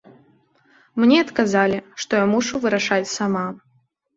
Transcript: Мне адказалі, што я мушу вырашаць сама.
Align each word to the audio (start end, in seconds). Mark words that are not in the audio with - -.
Мне 1.03 1.17
адказалі, 1.25 1.77
што 2.05 2.11
я 2.25 2.27
мушу 2.33 2.55
вырашаць 2.65 3.07
сама. 3.17 3.45